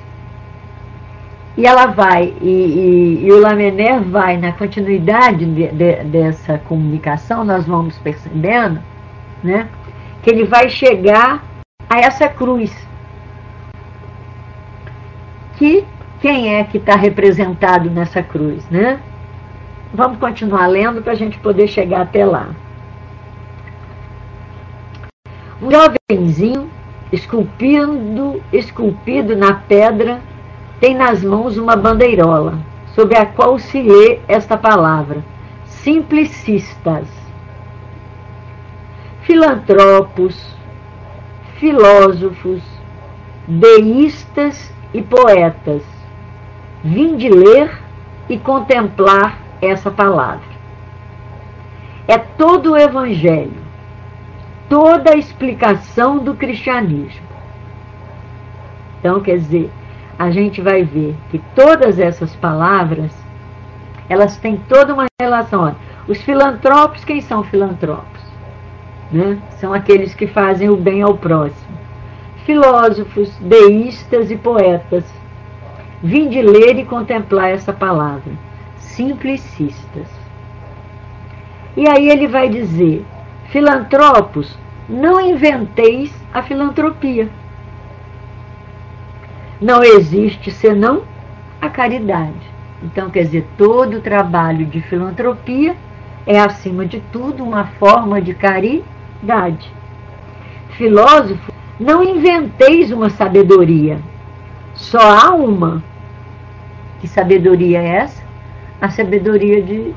[1.56, 7.42] E ela vai, e, e, e o Lamener vai na continuidade de, de, dessa comunicação,
[7.42, 8.80] nós vamos percebendo,
[9.42, 9.66] né,
[10.22, 11.42] que ele vai chegar
[11.88, 12.70] a essa cruz.
[15.56, 15.86] Que
[16.20, 19.00] quem é que está representado nessa cruz, né?
[19.94, 22.50] Vamos continuar lendo para a gente poder chegar até lá.
[25.62, 26.68] Um jovenzinho,
[27.12, 30.20] esculpindo, esculpido na pedra,
[30.80, 32.58] tem nas mãos uma bandeirola,
[32.96, 35.24] sobre a qual se lê esta palavra:
[35.64, 37.06] simplicistas.
[39.20, 40.56] Filantropos,
[41.60, 42.60] filósofos,
[43.46, 45.84] deístas e poetas,
[46.82, 47.80] vinde ler
[48.28, 50.50] e contemplar essa palavra.
[52.08, 53.61] É todo o Evangelho
[54.72, 57.20] toda a explicação do cristianismo.
[58.98, 59.70] Então, quer dizer,
[60.18, 63.12] a gente vai ver que todas essas palavras,
[64.08, 65.64] elas têm toda uma relação.
[65.64, 65.76] Olha,
[66.08, 68.22] os filantropos, quem são filantropos?
[69.10, 69.38] Né?
[69.58, 71.76] São aqueles que fazem o bem ao próximo.
[72.46, 75.04] Filósofos, deístas e poetas.
[76.02, 78.32] Vim de ler e contemplar essa palavra.
[78.78, 80.08] Simplicistas.
[81.76, 83.04] E aí ele vai dizer:
[83.50, 87.28] filantropos não inventeis a filantropia.
[89.60, 91.02] Não existe senão
[91.60, 92.52] a caridade.
[92.82, 95.76] Então, quer dizer, todo o trabalho de filantropia
[96.26, 99.72] é, acima de tudo, uma forma de caridade.
[100.70, 103.98] Filósofo, não inventeis uma sabedoria,
[104.74, 105.82] só há uma.
[107.00, 108.22] Que sabedoria é essa?
[108.80, 109.94] A sabedoria de,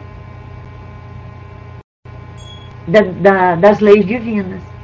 [2.87, 4.74] da, da, das leis divinas.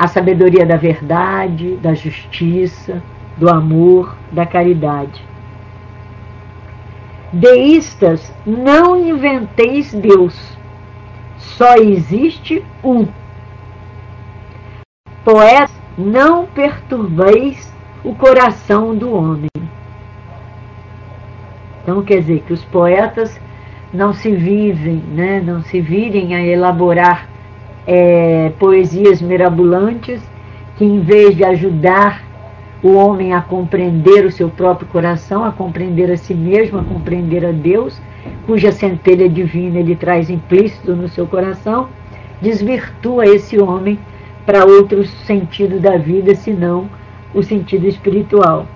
[0.00, 3.02] A sabedoria da verdade, da justiça,
[3.36, 5.22] do amor, da caridade.
[7.30, 10.56] Deístas, não inventeis Deus,
[11.36, 13.06] só existe um.
[15.22, 17.70] Poetas, não perturbeis
[18.02, 19.50] o coração do homem.
[21.82, 23.38] Então quer dizer que os poetas
[23.92, 27.28] não se vivem, né, não se virem a elaborar
[27.86, 30.20] é, poesias mirabolantes
[30.76, 32.22] que em vez de ajudar
[32.82, 37.44] o homem a compreender o seu próprio coração, a compreender a si mesmo, a compreender
[37.44, 38.00] a Deus,
[38.46, 41.88] cuja centelha divina ele traz implícito no seu coração,
[42.40, 43.98] desvirtua esse homem
[44.46, 46.88] para outro sentido da vida, senão
[47.34, 48.66] o sentido espiritual.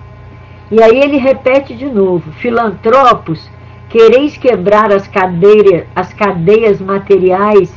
[0.71, 3.49] E aí ele repete de novo: filantropos,
[3.89, 7.73] quereis quebrar as, cadeiras, as cadeias materiais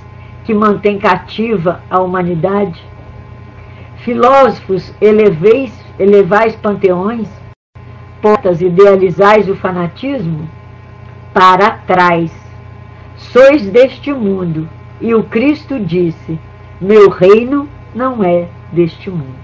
[0.48, 2.82] que mantêm cativa a humanidade?
[3.98, 7.28] Filósofos, eleveis elevais panteões,
[8.22, 10.48] portas idealizais o fanatismo,
[11.34, 12.32] para trás.
[13.14, 14.66] Sois deste mundo,
[15.02, 16.40] e o Cristo disse:
[16.80, 19.36] Meu reino não é deste mundo.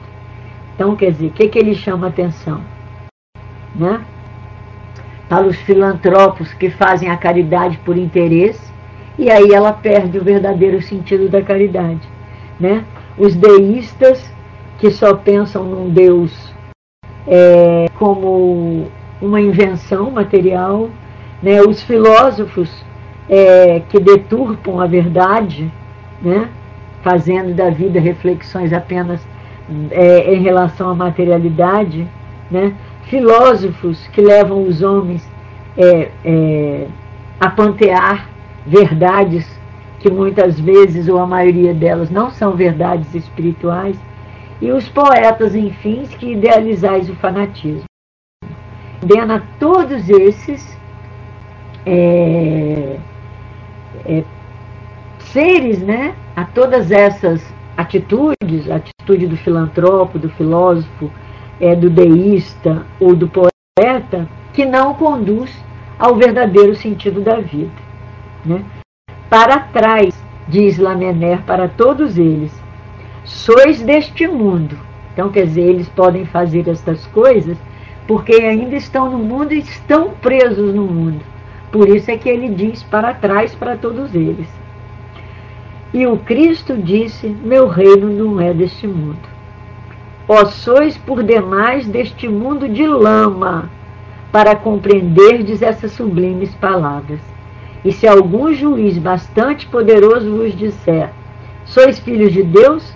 [0.74, 2.62] Então, quer dizer, o que, que ele chama atenção?
[3.74, 4.00] Né?
[5.28, 8.72] Para os filantropos que fazem a caridade por interesse,
[9.18, 12.08] e aí ela perde o verdadeiro sentido da caridade.
[12.58, 12.84] Né?
[13.16, 14.32] Os deístas
[14.78, 16.52] que só pensam num Deus
[17.26, 18.88] é, como
[19.20, 20.90] uma invenção material,
[21.42, 21.60] né?
[21.62, 22.84] os filósofos
[23.28, 25.70] é, que deturpam a verdade,
[26.20, 26.48] né?
[27.02, 29.26] fazendo da vida reflexões apenas
[29.90, 32.06] é, em relação à materialidade,
[32.50, 32.74] né?
[33.04, 35.26] filósofos que levam os homens
[35.76, 36.86] é, é,
[37.38, 38.33] a pantear
[38.66, 39.46] verdades
[40.00, 43.96] que muitas vezes, ou a maioria delas, não são verdades espirituais,
[44.60, 47.84] e os poetas, enfim, que idealizais o fanatismo.
[49.00, 50.78] Condena todos esses
[51.86, 52.98] é,
[54.06, 54.24] é,
[55.18, 57.42] seres, né, a todas essas
[57.76, 61.10] atitudes, a atitude do filantropo, do filósofo,
[61.60, 65.50] é, do deísta ou do poeta, que não conduz
[65.98, 67.83] ao verdadeiro sentido da vida.
[68.44, 68.64] Né?
[69.28, 70.14] Para trás,
[70.48, 72.52] diz Lamennais para todos eles,
[73.24, 74.78] sois deste mundo.
[75.12, 77.56] Então, quer dizer, eles podem fazer estas coisas
[78.06, 81.24] porque ainda estão no mundo e estão presos no mundo.
[81.72, 84.48] Por isso é que ele diz para trás para todos eles.
[85.92, 89.34] E o Cristo disse: Meu reino não é deste mundo.
[90.28, 93.70] Ó sois por demais deste mundo de lama,
[94.32, 97.20] para compreenderdes essas sublimes palavras.
[97.84, 101.10] E se algum juiz bastante poderoso vos disser:
[101.64, 102.94] Sois filhos de Deus,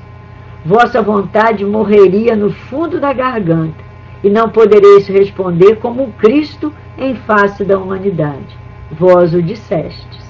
[0.65, 3.85] vossa vontade morreria no fundo da garganta,
[4.25, 8.57] e não podereis responder como Cristo em face da humanidade.
[8.91, 10.27] Vós o dissestes.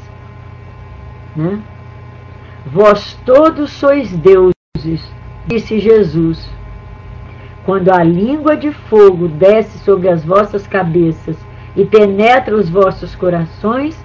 [1.36, 1.60] Né?
[2.66, 5.02] Vós todos sois deuses,
[5.46, 6.50] disse Jesus.
[7.64, 11.36] Quando a língua de fogo desce sobre as vossas cabeças
[11.76, 13.96] e penetra os vossos corações,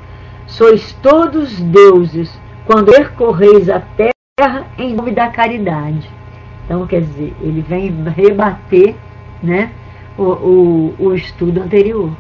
[0.48, 2.32] sois todos deuses
[2.66, 6.10] quando percorreis a terra em nome da caridade.
[6.66, 8.96] Então, quer dizer, ele vem rebater
[9.42, 9.72] né,
[10.18, 12.12] o, o, o estudo anterior.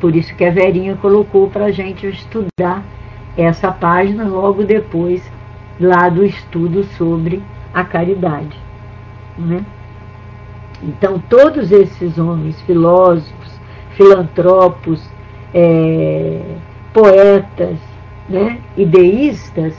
[0.00, 2.82] Por isso que a Verinha colocou para a gente estudar
[3.36, 5.22] essa página logo depois
[5.78, 8.58] lá do estudo sobre a caridade.
[9.38, 9.64] Né?
[10.82, 13.60] Então, todos esses homens, filósofos,
[13.96, 15.08] filantropos,
[15.54, 16.40] é,
[16.92, 17.76] poetas,
[18.28, 19.74] né, ideístas,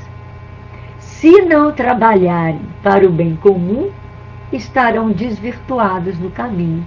[0.99, 3.89] se não trabalharem para o bem comum,
[4.51, 6.85] estarão desvirtuados no caminho.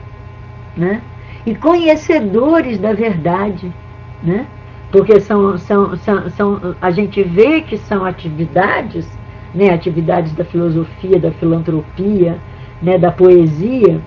[0.77, 1.01] Né?
[1.47, 3.73] E conhecedores da verdade,
[4.23, 4.47] né?
[4.93, 9.09] porque são, são, são, são, a gente vê que são atividades,
[9.55, 9.71] né?
[9.71, 12.39] atividades da filosofia, da filantropia,
[12.83, 12.99] né?
[12.99, 14.01] da poesia,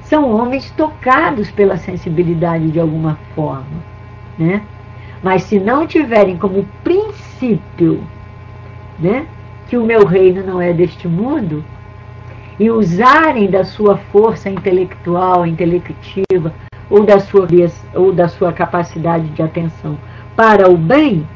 [0.00, 3.93] são homens tocados pela sensibilidade de alguma forma.
[4.38, 4.62] Né?
[5.22, 8.02] Mas se não tiverem como princípio
[8.98, 9.26] né,
[9.68, 11.64] que o meu reino não é deste mundo,
[12.58, 16.54] e usarem da sua força intelectual, intelectiva,
[16.88, 17.48] ou da sua,
[17.94, 19.98] ou da sua capacidade de atenção
[20.36, 21.26] para o bem,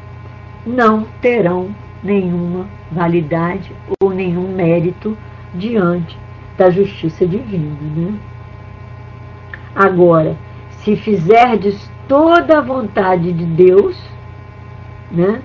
[0.65, 1.69] não terão
[2.03, 5.17] nenhuma validade ou nenhum mérito
[5.53, 6.17] diante
[6.57, 7.75] da justiça divina.
[7.95, 8.13] Né?
[9.75, 10.35] Agora,
[10.83, 13.95] se fizerdes toda a vontade de Deus,
[15.11, 15.41] né?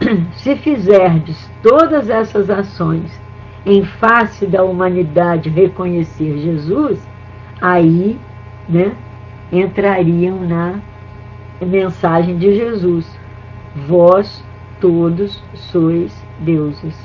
[0.36, 3.18] se fizerdes todas essas ações
[3.64, 7.00] em face da humanidade reconhecer Jesus,
[7.60, 8.18] aí
[8.68, 8.92] né,
[9.52, 10.80] entrariam na
[11.60, 13.06] mensagem de Jesus.
[13.86, 14.42] Vós
[14.80, 16.96] todos sois deuses.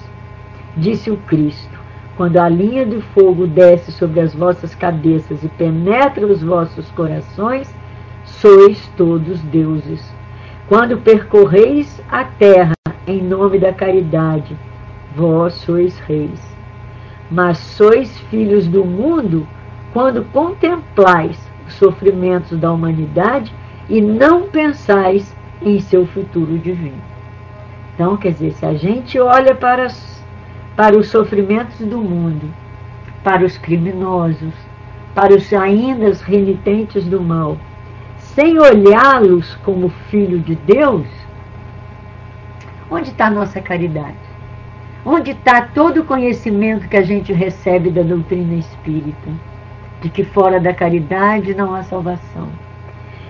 [0.75, 1.79] Disse o Cristo:
[2.17, 7.73] quando a linha de fogo desce sobre as vossas cabeças e penetra os vossos corações,
[8.25, 10.03] sois todos deuses.
[10.67, 12.73] Quando percorreis a terra
[13.05, 14.55] em nome da caridade,
[15.15, 16.41] vós sois reis.
[17.29, 19.47] Mas sois filhos do mundo
[19.91, 23.53] quando contemplais os sofrimentos da humanidade
[23.89, 27.01] e não pensais em seu futuro divino.
[27.93, 29.87] Então, quer dizer, se a gente olha para,
[30.75, 32.51] para os sofrimentos do mundo,
[33.23, 34.53] para os criminosos,
[35.13, 37.57] para os ainda renitentes do mal,
[38.35, 41.07] sem olhá-los como filho de Deus,
[42.89, 44.17] onde está a nossa caridade?
[45.05, 49.29] Onde está todo o conhecimento que a gente recebe da doutrina espírita?
[50.01, 52.47] De que fora da caridade não há salvação.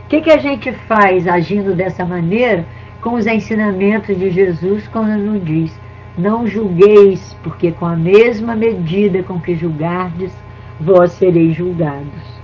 [0.06, 2.66] O que, que a gente faz agindo dessa maneira
[3.02, 5.84] com os ensinamentos de Jesus quando nos diz
[6.18, 10.32] não julgueis, porque com a mesma medida com que julgardes,
[10.80, 12.42] vós sereis julgados.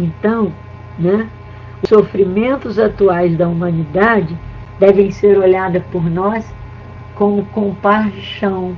[0.00, 0.50] Então,
[0.98, 1.28] né,
[1.82, 4.36] os sofrimentos atuais da humanidade
[4.78, 6.44] devem ser olhados por nós
[7.14, 8.76] como compaixão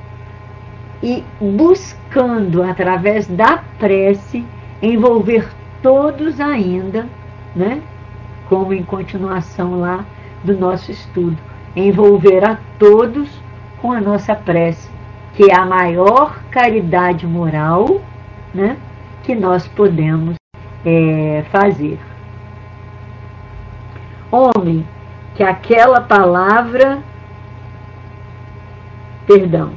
[1.02, 4.44] e buscando, através da prece,
[4.82, 5.48] envolver
[5.82, 7.06] todos ainda,
[7.54, 7.80] né,
[8.48, 10.04] como em continuação lá
[10.44, 11.36] do nosso estudo,
[11.74, 13.30] envolver a todos
[13.80, 14.90] com a nossa prece,
[15.34, 18.00] que é a maior caridade moral
[18.52, 18.76] né,
[19.22, 20.34] que nós podemos
[20.84, 21.98] é, fazer.
[24.30, 24.86] Homem,
[25.34, 26.98] que aquela palavra,
[29.26, 29.70] perdão,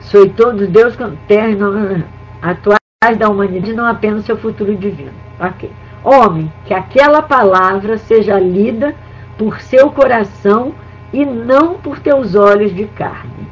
[0.00, 0.96] sois todos Deus,
[1.28, 2.04] terra e
[2.42, 5.12] atuais da humanidade, não apenas seu futuro divino.
[5.38, 5.70] Ok.
[6.04, 8.94] Homem, que aquela palavra seja lida
[9.38, 10.74] por seu coração
[11.12, 13.46] e não por teus olhos de carne.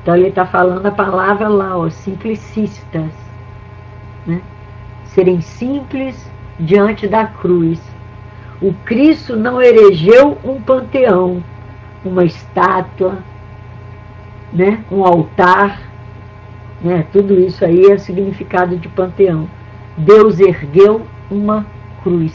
[0.00, 3.10] Então ele está falando a palavra lá, ó, simplicistas.
[4.26, 4.40] Né?
[5.06, 7.80] Serem simples diante da cruz.
[8.60, 11.42] O Cristo não elegeu um panteão,
[12.04, 13.18] uma estátua,
[14.52, 14.82] né?
[14.90, 15.80] um altar.
[16.80, 17.04] Né?
[17.12, 19.48] Tudo isso aí é significado de panteão.
[19.96, 21.66] Deus ergueu uma
[22.02, 22.32] cruz.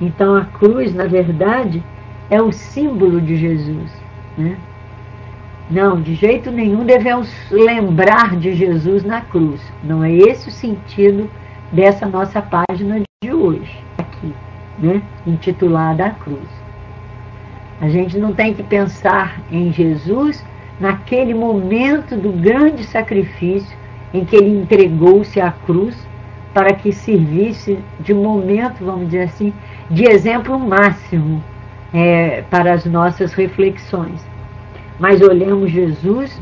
[0.00, 1.82] Então a cruz, na verdade,
[2.28, 3.90] é o símbolo de Jesus.
[4.36, 4.56] Né?
[5.70, 9.60] Não, de jeito nenhum devemos lembrar de Jesus na cruz.
[9.82, 11.30] Não é esse o sentido
[11.72, 14.32] dessa nossa página de hoje, aqui,
[14.78, 15.02] né?
[15.26, 16.48] intitulada A Cruz.
[17.80, 20.44] A gente não tem que pensar em Jesus
[20.78, 23.76] naquele momento do grande sacrifício
[24.12, 25.96] em que ele entregou-se à cruz
[26.52, 29.52] para que servisse de momento, vamos dizer assim,
[29.90, 31.42] de exemplo máximo
[31.92, 34.24] é, para as nossas reflexões.
[34.98, 36.40] Mas olhamos Jesus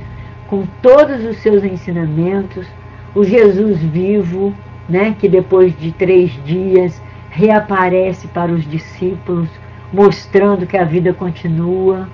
[0.48, 2.66] com todos os seus ensinamentos,
[3.14, 4.54] o Jesus vivo,
[4.92, 9.48] né, que depois de três dias reaparece para os discípulos,
[9.90, 12.06] mostrando que a vida continua,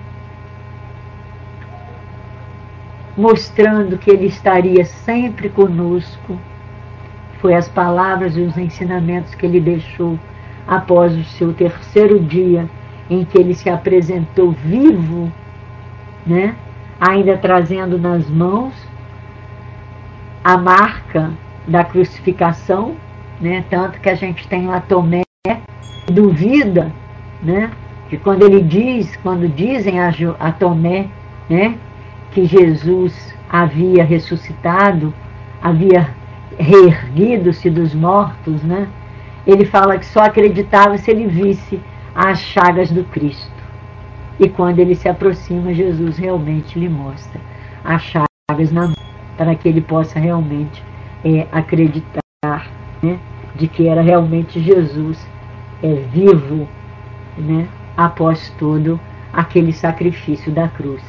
[3.16, 6.38] mostrando que Ele estaria sempre conosco.
[7.40, 10.16] Foi as palavras e os ensinamentos que Ele deixou
[10.64, 12.70] após o seu terceiro dia,
[13.10, 15.32] em que Ele se apresentou vivo,
[16.24, 16.54] né?
[17.00, 18.72] ainda trazendo nas mãos
[20.44, 21.32] a marca
[21.68, 22.96] da crucificação,
[23.40, 23.64] né?
[23.70, 25.22] tanto que a gente tem lá Tomé,
[26.10, 26.90] duvida,
[27.42, 27.70] né?
[28.08, 30.10] que quando ele diz, quando dizem a,
[30.40, 31.06] a Tomé,
[31.48, 31.76] né?
[32.32, 35.12] que Jesus havia ressuscitado,
[35.62, 36.08] havia
[36.58, 38.88] reerguido-se dos mortos, né?
[39.46, 41.80] Ele fala que só acreditava se ele visse
[42.14, 43.50] as chagas do Cristo.
[44.38, 47.40] E quando ele se aproxima, Jesus realmente lhe mostra
[47.84, 48.96] as chagas na mão,
[49.36, 50.82] para que ele possa realmente
[51.24, 52.70] é, acreditar
[53.02, 53.18] né,
[53.54, 55.26] de que era realmente Jesus
[55.82, 56.68] é, vivo
[57.36, 58.98] né, após todo
[59.32, 61.02] aquele sacrifício da cruz.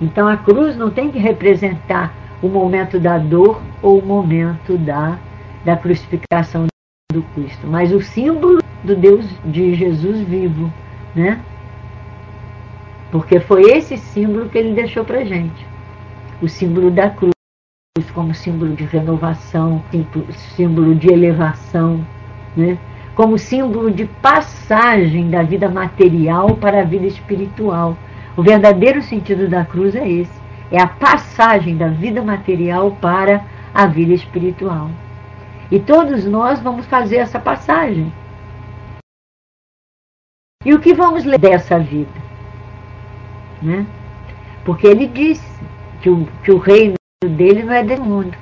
[0.00, 2.12] Então a cruz não tem que representar
[2.42, 5.18] o momento da dor ou o momento da,
[5.64, 6.66] da crucificação
[7.12, 10.72] do Cristo, mas o símbolo do Deus de Jesus vivo,
[11.14, 11.40] né?
[13.10, 15.66] Porque foi esse símbolo que ele deixou para gente,
[16.42, 17.35] o símbolo da cruz
[18.12, 19.82] como símbolo de renovação,
[20.54, 22.04] símbolo de elevação,
[22.56, 22.78] né?
[23.14, 27.96] como símbolo de passagem da vida material para a vida espiritual.
[28.36, 30.40] O verdadeiro sentido da cruz é esse:
[30.70, 33.42] é a passagem da vida material para
[33.72, 34.90] a vida espiritual.
[35.70, 38.12] E todos nós vamos fazer essa passagem.
[40.64, 42.10] E o que vamos ler dessa vida?
[43.62, 43.86] Né?
[44.64, 45.60] Porque ele disse
[46.02, 48.36] que o, que o reino dele não é desse mundo.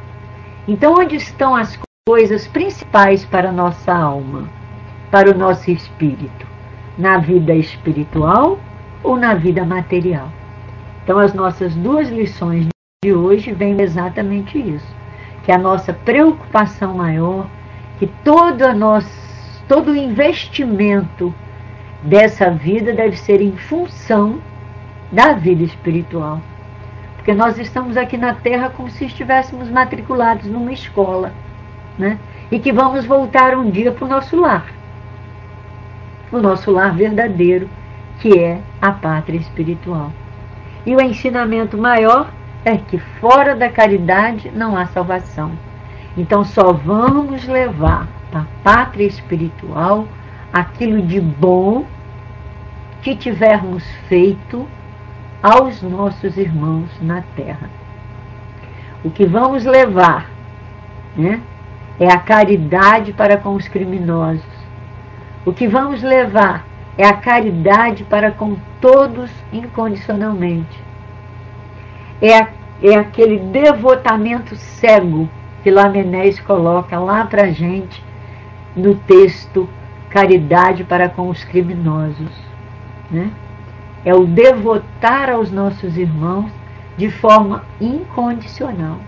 [0.66, 4.48] Então, onde estão as coisas principais para a nossa alma,
[5.12, 6.44] para o nosso espírito?
[6.98, 8.58] Na vida espiritual
[9.04, 10.28] ou na vida material?
[11.04, 12.66] Então, as nossas duas lições
[13.04, 14.92] de hoje vêm exatamente isso.
[15.44, 17.46] Que a nossa preocupação maior,
[18.00, 19.08] que todo, nosso,
[19.68, 21.32] todo o investimento
[22.02, 24.40] dessa vida deve ser em função
[25.12, 26.40] da vida espiritual.
[27.24, 31.32] Porque nós estamos aqui na Terra como se estivéssemos matriculados numa escola,
[31.98, 32.18] né?
[32.50, 34.66] E que vamos voltar um dia para o nosso lar.
[36.30, 37.66] O nosso lar verdadeiro,
[38.20, 40.12] que é a pátria espiritual.
[40.84, 42.30] E o ensinamento maior
[42.62, 45.52] é que fora da caridade não há salvação.
[46.18, 50.06] Então só vamos levar para a pátria espiritual
[50.52, 51.86] aquilo de bom
[53.00, 54.68] que tivermos feito
[55.44, 57.68] aos nossos irmãos na terra.
[59.04, 60.30] O que vamos levar
[61.14, 61.42] né,
[62.00, 64.42] é a caridade para com os criminosos.
[65.44, 66.64] O que vamos levar
[66.96, 70.82] é a caridade para com todos incondicionalmente.
[72.22, 72.46] É,
[72.82, 75.28] é aquele devotamento cego
[75.62, 78.02] que Lamenés coloca lá para gente
[78.74, 79.68] no texto
[80.08, 82.30] Caridade para com os criminosos.
[83.10, 83.30] Né?
[84.04, 86.52] É o devotar aos nossos irmãos
[86.96, 88.98] de forma incondicional,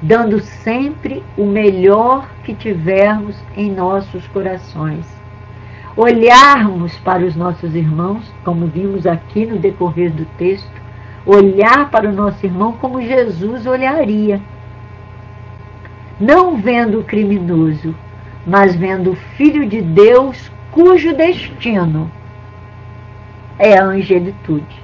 [0.00, 5.04] dando sempre o melhor que tivermos em nossos corações.
[5.96, 10.82] Olharmos para os nossos irmãos, como vimos aqui no decorrer do texto,
[11.26, 14.40] olhar para o nosso irmão como Jesus olharia.
[16.20, 17.94] Não vendo o criminoso,
[18.46, 22.10] mas vendo o Filho de Deus cujo destino
[23.58, 24.82] é a angelitude.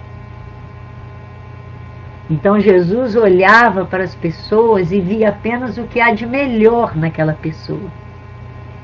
[2.30, 7.32] Então Jesus olhava para as pessoas e via apenas o que há de melhor naquela
[7.32, 7.90] pessoa.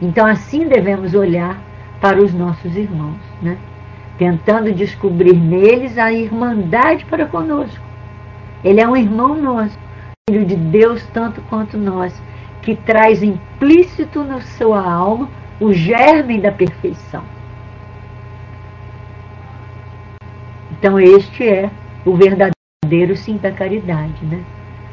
[0.02, 1.56] Então assim devemos olhar
[2.00, 3.56] para os nossos irmãos, né?
[4.18, 7.84] tentando descobrir neles a irmandade para conosco.
[8.64, 9.78] Ele é um irmão nosso,
[10.28, 12.20] filho de Deus tanto quanto nós,
[12.62, 15.28] que traz implícito na sua alma
[15.60, 17.22] o germe da perfeição.
[20.78, 21.70] Então, este é
[22.04, 24.44] o verdadeiro sim da caridade, né?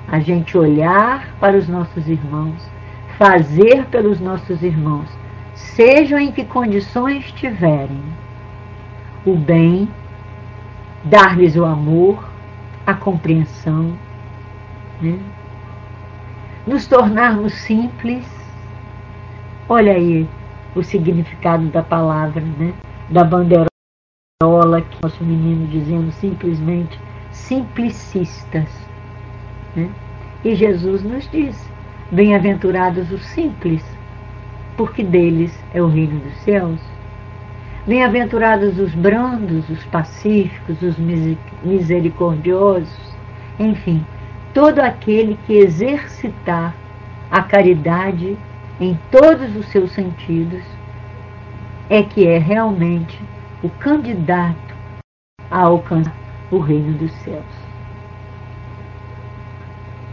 [0.08, 2.70] A gente olhar para os nossos irmãos,
[3.18, 5.10] fazer pelos nossos irmãos,
[5.54, 8.02] sejam em que condições estiverem,
[9.26, 9.88] o bem,
[11.04, 12.30] dar-lhes o amor,
[12.86, 13.94] a compreensão,
[15.02, 15.20] né?
[16.66, 18.26] nos tornarmos simples.
[19.68, 20.28] Olha aí
[20.76, 22.74] o significado da palavra, né?
[23.10, 23.73] da bandeira
[24.82, 27.00] que nosso menino dizendo simplesmente
[27.32, 28.68] simplicistas.
[29.76, 29.90] Né?
[30.44, 31.70] E Jesus nos diz:
[32.12, 33.84] Bem-aventurados os simples,
[34.76, 36.82] porque deles é o reino dos céus.
[37.88, 40.98] Bem-aventurados os brandos, os pacíficos, os
[41.64, 43.16] misericordiosos,
[43.60, 44.06] enfim,
[44.54, 46.74] todo aquele que exercitar
[47.30, 48.38] a caridade
[48.80, 50.64] em todos os seus sentidos
[51.90, 53.20] é que é realmente
[53.64, 54.76] o candidato
[55.50, 56.14] a alcançar
[56.52, 57.64] o reino dos céus.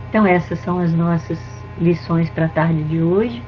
[0.08, 1.38] Então, essas são as nossas
[1.78, 3.42] lições para a tarde de hoje.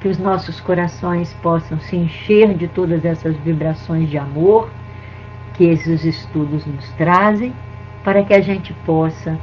[0.00, 4.68] Que os nossos corações possam se encher de todas essas vibrações de amor
[5.54, 7.52] que esses estudos nos trazem,
[8.02, 9.38] para que a gente possa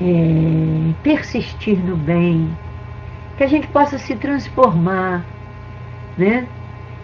[0.00, 2.50] é, persistir no bem,
[3.36, 5.24] que a gente possa se transformar,
[6.16, 6.48] né?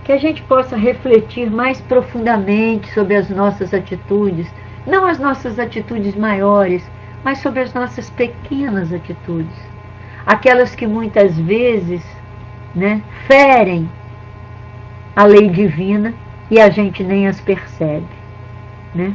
[0.05, 4.47] Que a gente possa refletir mais profundamente sobre as nossas atitudes,
[4.87, 6.83] não as nossas atitudes maiores,
[7.25, 9.57] mas sobre as nossas pequenas atitudes,
[10.27, 12.03] aquelas que muitas vezes
[12.75, 13.89] né, ferem
[15.15, 16.15] a lei divina
[16.51, 18.07] e a gente nem as percebe.
[18.95, 19.15] Né?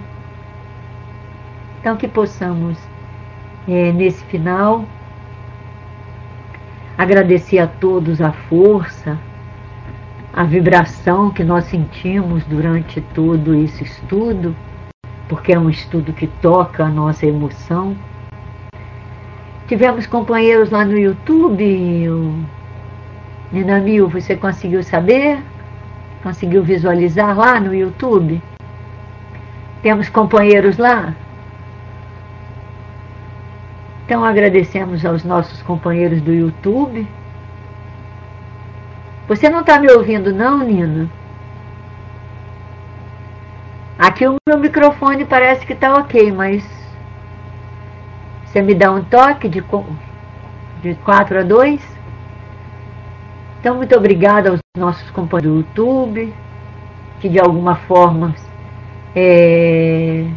[1.80, 2.78] Então, que possamos
[3.68, 4.86] é, nesse final.
[6.98, 9.20] Agradecer a todos a força,
[10.36, 14.54] a vibração que nós sentimos durante todo esse estudo,
[15.30, 17.96] porque é um estudo que toca a nossa emoção.
[19.66, 22.38] Tivemos companheiros lá no YouTube.
[23.50, 25.42] Nina Mil, você conseguiu saber?
[26.22, 28.42] Conseguiu visualizar lá no YouTube?
[29.82, 31.16] Temos companheiros lá?
[34.04, 37.08] Então agradecemos aos nossos companheiros do YouTube.
[39.28, 41.10] Você não está me ouvindo não, Nina?
[43.98, 46.64] Aqui o meu microfone parece que está ok, mas
[48.46, 49.64] você me dá um toque de,
[50.82, 51.82] de 4 a 2?
[53.60, 56.34] Então, muito obrigada aos nossos companheiros do YouTube,
[57.20, 58.36] que de alguma forma
[59.16, 60.28] é,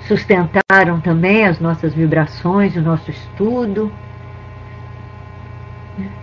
[0.00, 3.92] sustentaram também as nossas vibrações, o nosso estudo.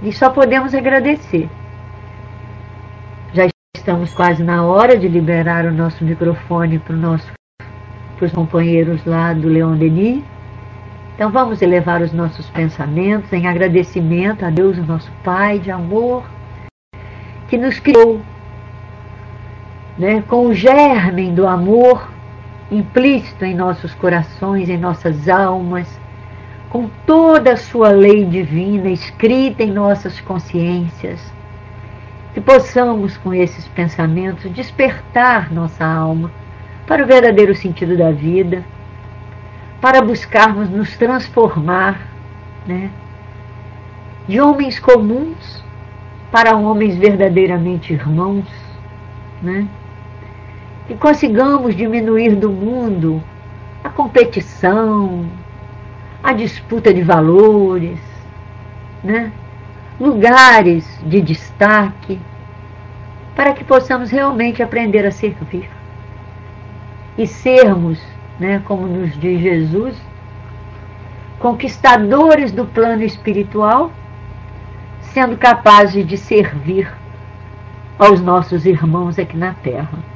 [0.02, 1.50] E só podemos agradecer.
[3.90, 7.28] Estamos quase na hora de liberar o nosso microfone para, nosso,
[8.22, 10.24] os companheiros lá do Leon Denis.
[11.16, 16.24] Então vamos elevar os nossos pensamentos em agradecimento a Deus, o nosso Pai de amor,
[17.48, 18.22] que nos criou
[19.98, 22.12] né, com o germen do amor
[22.70, 26.00] implícito em nossos corações, em nossas almas,
[26.70, 31.39] com toda a sua lei divina escrita em nossas consciências,
[32.34, 36.32] que possamos, com esses pensamentos, despertar nossa alma
[36.86, 38.64] para o verdadeiro sentido da vida,
[39.82, 42.00] para buscarmos nos transformar
[42.68, 42.90] né,
[44.28, 45.64] de homens comuns
[46.32, 48.46] para homens verdadeiramente irmãos,
[49.42, 49.68] né?
[50.88, 53.24] que consigamos diminuir do mundo
[53.84, 55.26] a competição,
[56.24, 58.00] a disputa de valores,
[59.04, 59.32] né?
[60.00, 62.20] Lugares de destaque,
[63.36, 65.70] para que possamos realmente aprender a servir
[67.18, 68.02] e sermos,
[68.40, 69.96] né, como nos diz Jesus,
[71.38, 73.92] conquistadores do plano espiritual,
[75.02, 76.90] sendo capazes de servir
[77.98, 80.09] aos nossos irmãos aqui na Terra.